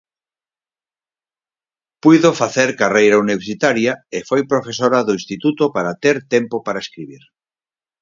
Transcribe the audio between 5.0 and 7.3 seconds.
de instituto para ter tempo para escribir.